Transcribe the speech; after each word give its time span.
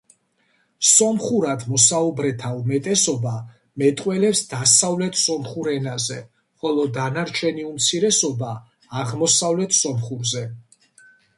სომხურად 0.91 1.63
მოსაუბრეთა 1.71 2.49
უმეტესობა 2.61 3.33
მეტყველებს 3.81 4.41
დასავლეთ 4.53 5.19
სომხურ 5.25 5.69
ენაზე, 5.73 6.17
ხოლო 6.63 6.85
დანარჩენი 6.95 7.65
უმცირესობა 7.73 8.49
აღმოსავლეთ 9.03 9.77
სომხურზე. 9.81 10.43